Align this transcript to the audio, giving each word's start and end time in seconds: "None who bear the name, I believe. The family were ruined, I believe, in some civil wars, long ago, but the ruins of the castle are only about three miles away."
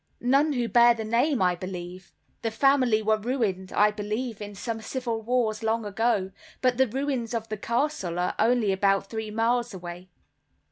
"None 0.19 0.53
who 0.53 0.67
bear 0.67 0.95
the 0.95 1.03
name, 1.03 1.43
I 1.43 1.53
believe. 1.55 2.11
The 2.41 2.49
family 2.49 3.03
were 3.03 3.19
ruined, 3.19 3.71
I 3.71 3.91
believe, 3.91 4.41
in 4.41 4.55
some 4.55 4.81
civil 4.81 5.21
wars, 5.21 5.61
long 5.61 5.85
ago, 5.85 6.31
but 6.59 6.77
the 6.77 6.87
ruins 6.87 7.35
of 7.35 7.49
the 7.49 7.57
castle 7.57 8.17
are 8.17 8.33
only 8.39 8.71
about 8.71 9.11
three 9.11 9.29
miles 9.29 9.75
away." 9.75 10.09